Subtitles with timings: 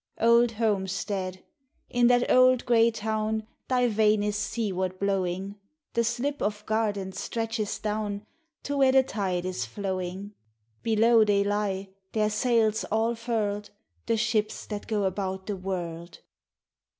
[0.19, 1.43] Old homestead!
[1.87, 5.59] In that old, gray town, Thv vane is seaward blowing,
[5.93, 8.25] The slip of garden stretches down
[8.63, 10.33] To where the tide is flowing:
[10.81, 13.69] Below they lie, their sails all furled,
[14.07, 16.21] The ships that go about the world.